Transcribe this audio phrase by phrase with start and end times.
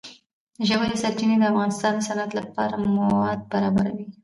[0.67, 4.07] ژورې سرچینې د افغانستان د صنعت لپاره مواد برابروي.